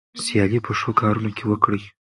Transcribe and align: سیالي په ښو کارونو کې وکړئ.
سیالي 0.23 0.59
په 0.65 0.71
ښو 0.79 0.91
کارونو 1.01 1.29
کې 1.37 1.43
وکړئ. 1.47 1.81